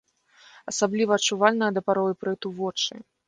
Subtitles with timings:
[0.71, 2.93] Асабліва адчувальныя да пароў іпрыту вочы.